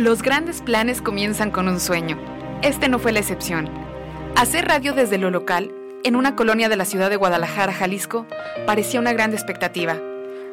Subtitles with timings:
[0.00, 2.16] Los grandes planes comienzan con un sueño.
[2.62, 3.68] Este no fue la excepción.
[4.34, 5.70] Hacer radio desde lo local,
[6.04, 8.26] en una colonia de la ciudad de Guadalajara, Jalisco,
[8.66, 9.98] parecía una gran expectativa.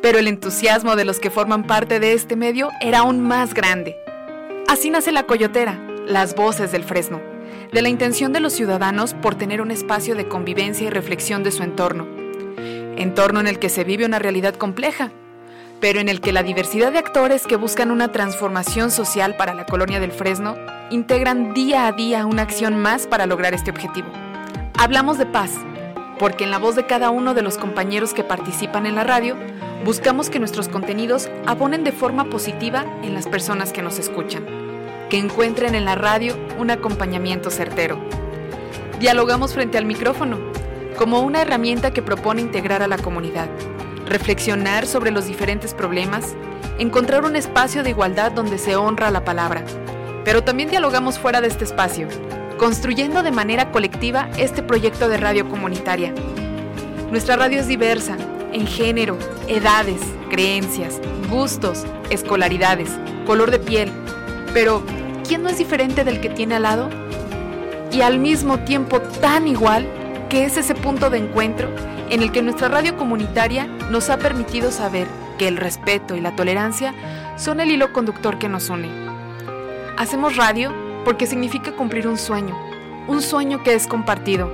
[0.00, 3.96] Pero el entusiasmo de los que forman parte de este medio era aún más grande.
[4.68, 7.20] Así nace la Coyotera, las voces del Fresno,
[7.72, 11.50] de la intención de los ciudadanos por tener un espacio de convivencia y reflexión de
[11.50, 12.06] su entorno.
[12.96, 15.10] Entorno en el que se vive una realidad compleja,
[15.82, 19.66] pero en el que la diversidad de actores que buscan una transformación social para la
[19.66, 20.54] colonia del Fresno
[20.90, 24.06] integran día a día una acción más para lograr este objetivo.
[24.78, 25.50] Hablamos de paz,
[26.20, 29.36] porque en la voz de cada uno de los compañeros que participan en la radio,
[29.84, 34.46] buscamos que nuestros contenidos abonen de forma positiva en las personas que nos escuchan,
[35.10, 37.98] que encuentren en la radio un acompañamiento certero.
[39.00, 40.38] Dialogamos frente al micrófono,
[40.96, 43.48] como una herramienta que propone integrar a la comunidad
[44.06, 46.34] reflexionar sobre los diferentes problemas,
[46.78, 49.64] encontrar un espacio de igualdad donde se honra la palabra.
[50.24, 52.08] Pero también dialogamos fuera de este espacio,
[52.58, 56.12] construyendo de manera colectiva este proyecto de radio comunitaria.
[57.10, 58.16] Nuestra radio es diversa,
[58.52, 60.00] en género, edades,
[60.30, 61.00] creencias,
[61.30, 62.90] gustos, escolaridades,
[63.26, 63.90] color de piel.
[64.54, 64.82] Pero,
[65.26, 66.90] ¿quién no es diferente del que tiene al lado?
[67.90, 69.86] Y al mismo tiempo tan igual
[70.28, 71.68] que es ese punto de encuentro
[72.10, 75.06] en el que nuestra radio comunitaria nos ha permitido saber
[75.38, 76.94] que el respeto y la tolerancia
[77.36, 78.88] son el hilo conductor que nos une.
[79.96, 80.72] Hacemos radio
[81.04, 82.56] porque significa cumplir un sueño,
[83.08, 84.52] un sueño que es compartido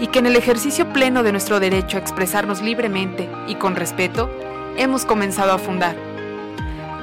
[0.00, 4.30] y que en el ejercicio pleno de nuestro derecho a expresarnos libremente y con respeto,
[4.76, 5.96] hemos comenzado a fundar.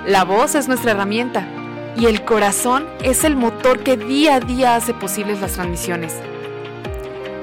[0.05, 1.47] La voz es nuestra herramienta
[1.97, 6.19] y el corazón es el motor que día a día hace posibles las transmisiones.